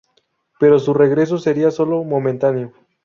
Pero 0.59 0.79
su 0.79 0.95
regreso 0.95 1.37
sería 1.37 1.69
solo 1.69 2.03
momentáneo. 2.03 2.73